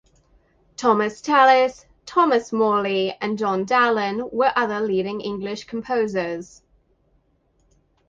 Thomas 0.77 1.21
Tallis, 1.21 1.85
Thomas 2.07 2.51
Morley, 2.51 3.15
and 3.21 3.37
John 3.37 3.67
Dowland 3.67 4.33
were 4.33 4.51
other 4.55 4.79
leading 4.81 5.21
English 5.21 5.65
composers. 5.65 6.63